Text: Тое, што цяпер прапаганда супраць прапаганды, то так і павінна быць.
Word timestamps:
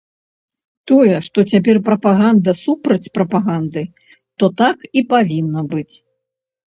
Тое, 0.91 1.17
што 1.27 1.39
цяпер 1.51 1.79
прапаганда 1.91 2.51
супраць 2.63 3.11
прапаганды, 3.17 3.81
то 4.41 4.45
так 4.63 4.77
і 4.99 5.05
павінна 5.13 5.61
быць. 5.75 5.91